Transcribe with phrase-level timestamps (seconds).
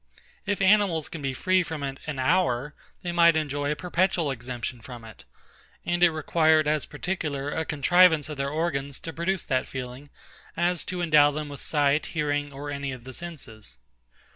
[0.47, 4.81] If animals can be free from it an hour, they might enjoy a perpetual exemption
[4.81, 5.25] from it;
[5.85, 10.09] and it required as particular a contrivance of their organs to produce that feeling,
[10.57, 13.77] as to endow them with sight, hearing, or any of the senses.